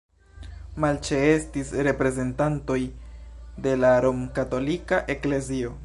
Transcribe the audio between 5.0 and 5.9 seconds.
eklezio.